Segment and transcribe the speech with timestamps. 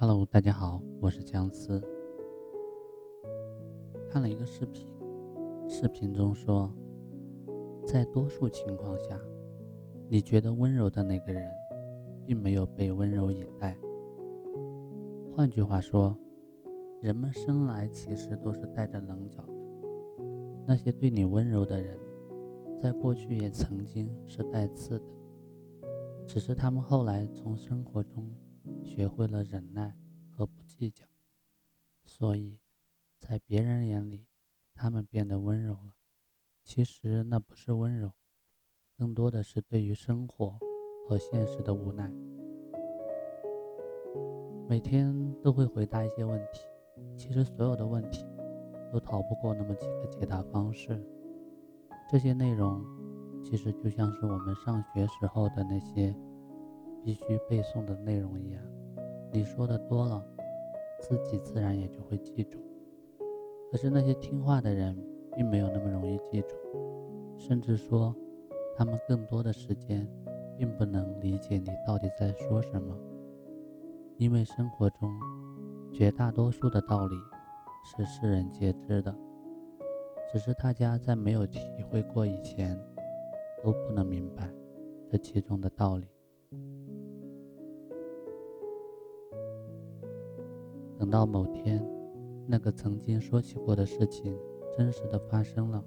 [0.00, 1.82] Hello，大家好，我是姜思。
[4.08, 4.86] 看了一个视频，
[5.68, 6.72] 视频中说，
[7.84, 9.18] 在多数情况下，
[10.08, 11.50] 你觉得温柔的那个人，
[12.24, 13.76] 并没有被温柔以待。
[15.34, 16.16] 换句话说，
[17.02, 19.52] 人们生来其实都是带着棱角的。
[20.64, 21.98] 那些对你温柔的人，
[22.80, 25.04] 在过去也曾经是带刺的，
[26.24, 28.24] 只是他们后来从生活中。
[28.84, 29.96] 学会了忍耐
[30.30, 31.04] 和不计较，
[32.04, 32.58] 所以，
[33.18, 34.26] 在别人眼里，
[34.74, 35.92] 他们变得温柔了。
[36.64, 38.12] 其实那不是温柔，
[38.96, 40.58] 更多的是对于生活
[41.06, 42.12] 和现实的无奈。
[44.68, 46.60] 每天都会回答一些问题，
[47.16, 48.24] 其实所有的问题
[48.92, 51.02] 都逃不过那么几个解答方式。
[52.10, 52.84] 这些内容
[53.42, 56.14] 其实就像是我们上学时候的那些。
[57.08, 58.62] 必须背诵的内容一样，
[59.32, 60.22] 你说的多了，
[61.00, 62.58] 自己自然也就会记住。
[63.72, 64.94] 可是那些听话的人，
[65.34, 66.54] 并没有那么容易记住，
[67.38, 68.14] 甚至说，
[68.76, 70.06] 他们更多的时间，
[70.58, 72.94] 并不能理解你到底在说什么。
[74.18, 75.10] 因为生活中，
[75.90, 77.14] 绝大多数的道理，
[77.84, 79.16] 是世人皆知的，
[80.30, 81.58] 只是大家在没有体
[81.90, 82.78] 会过以前，
[83.64, 84.46] 都不能明白
[85.10, 86.06] 这其中的道理。
[91.08, 91.82] 等到某天，
[92.46, 94.38] 那个曾经说起过的事情
[94.76, 95.82] 真实的发生了，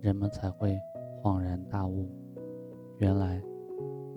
[0.00, 0.80] 人们才会
[1.22, 2.08] 恍然大悟。
[2.96, 3.42] 原来，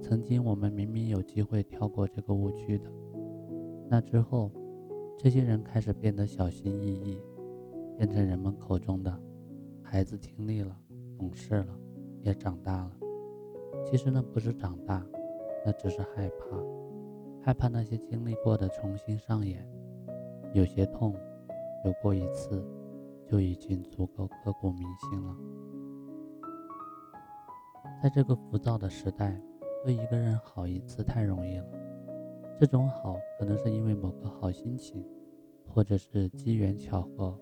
[0.02, 2.90] 曾经我们明明有机会跳过这个误区的。
[3.90, 4.50] 那之后，
[5.18, 7.22] 这些人开始变得小心翼翼，
[7.98, 9.14] 变成人们口中的
[9.84, 10.74] 孩子，经历了，
[11.20, 11.78] 懂事了，
[12.22, 12.92] 也长大了。
[13.84, 15.06] 其实那不是长大，
[15.66, 16.64] 那只是害怕，
[17.42, 19.68] 害怕那些经历过的重新上演。
[20.54, 21.14] 有些痛，
[21.86, 22.66] 有过一次，
[23.26, 25.36] 就已经足够刻骨铭心了。
[28.02, 29.40] 在这个浮躁的时代，
[29.84, 31.66] 对一个人好一次太容易了。
[32.60, 35.06] 这种好，可能是因为某个好心情，
[35.68, 37.38] 或者是机缘巧合。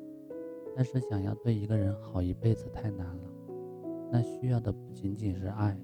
[0.75, 3.29] 但是想要对一个人好一辈子太难了。
[4.11, 5.77] 那需要的不仅仅是爱，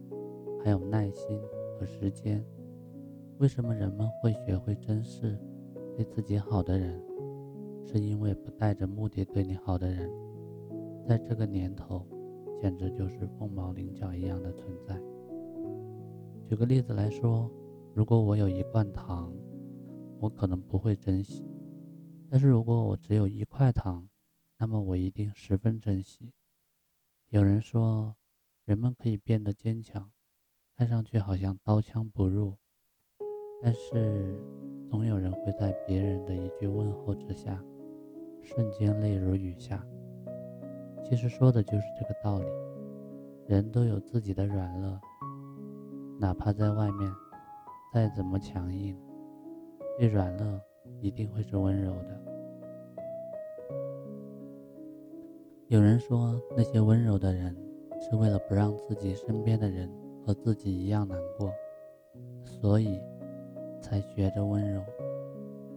[0.64, 1.40] 还有耐心
[1.80, 2.44] 和时间。
[3.38, 5.40] 为什么人们会学会珍视
[5.96, 7.02] 对自己好的人？
[7.86, 10.10] 是因为不带着目的对你好的人，
[11.08, 12.08] 在这个年头，
[12.62, 15.00] 简直就是凤毛麟角一样的存在。
[16.48, 17.52] 举个例子来说，
[17.94, 19.34] 如果我有一罐糖，
[20.20, 21.44] 我可能不会珍惜；
[22.30, 24.08] 但是如果我只有一块糖，
[24.58, 26.32] 那么我一定十分珍惜。
[27.30, 28.16] 有人说，
[28.66, 30.12] 人们可以变得坚强，
[30.78, 32.56] 看上去好像刀枪不入，
[33.62, 34.40] 但是
[34.90, 37.62] 总有人会在别人的一句问候之下。
[38.42, 39.86] 瞬间泪如雨下。
[41.04, 42.46] 其实说的就是这个道理。
[43.48, 44.98] 人都有自己的软弱，
[46.18, 47.12] 哪怕在外面
[47.94, 48.98] 再怎么强硬，
[49.98, 50.62] 对软弱
[51.02, 52.22] 一定会是温柔的。
[55.68, 57.54] 有人说，那些温柔的人
[58.00, 59.92] 是为了不让自己身边的人
[60.26, 61.52] 和自己一样难过，
[62.46, 63.02] 所以
[63.82, 64.82] 才学着温柔。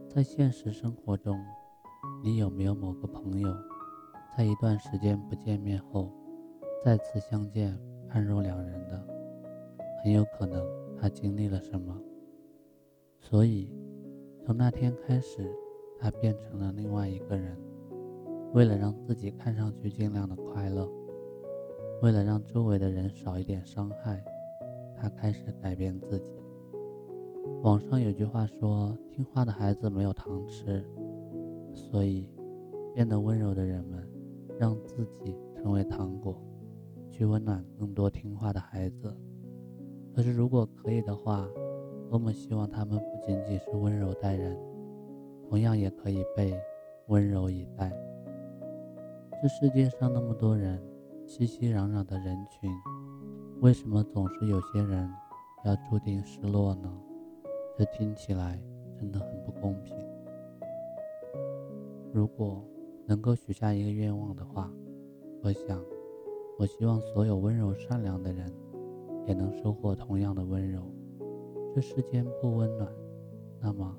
[0.08, 1.36] 在现实生活中。
[2.22, 3.48] 你有没有某个朋友，
[4.36, 6.10] 在一段时间不见面后，
[6.84, 7.78] 再次相见，
[8.08, 9.06] 判若两人的？
[10.02, 10.66] 很有可能
[11.00, 11.98] 他经历了什么，
[13.20, 13.70] 所以
[14.44, 15.50] 从那天开始，
[15.98, 17.56] 他变成了另外一个人。
[18.52, 20.88] 为了让自己看上去尽量的快乐，
[22.02, 24.24] 为了让周围的人少一点伤害，
[24.96, 26.32] 他开始改变自己。
[27.62, 30.84] 网上有句话说：“听话的孩子没有糖吃。”
[31.74, 32.28] 所以，
[32.94, 34.08] 变得温柔的人们，
[34.58, 36.40] 让自己成为糖果，
[37.10, 39.14] 去温暖更多听话的孩子。
[40.14, 41.46] 可是，如果可以的话，
[42.08, 44.56] 多么希望他们不仅仅是温柔待人，
[45.48, 46.54] 同样也可以被
[47.08, 47.92] 温柔以待。
[49.42, 50.80] 这世界上那么多人，
[51.26, 52.70] 熙熙攘攘的人群，
[53.60, 55.10] 为什么总是有些人
[55.64, 56.90] 要注定失落呢？
[57.76, 58.62] 这听起来
[58.96, 59.96] 真的很不公平。
[62.14, 62.64] 如果
[63.08, 64.72] 能够许下一个愿望的话，
[65.42, 65.84] 我想，
[66.56, 68.48] 我希望所有温柔善良的人
[69.26, 70.88] 也能收获同样的温柔。
[71.74, 72.88] 这世间不温暖，
[73.60, 73.98] 那么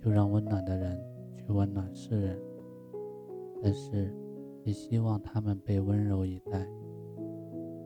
[0.00, 0.98] 就让温暖的人
[1.36, 2.40] 去温暖世人。
[3.62, 4.16] 但是，
[4.64, 6.66] 也希望他们被温柔以待。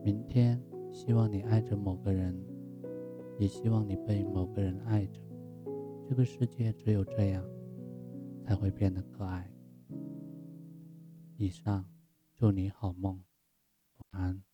[0.05, 2.41] 明天，希望你爱着某个人，
[3.37, 5.21] 也希望你被某个人爱着。
[6.09, 7.45] 这个世界只有这样
[8.45, 9.51] 才会变得可爱。
[11.39, 11.85] 以上，
[12.35, 13.23] 祝你好梦，
[13.99, 14.46] 晚安。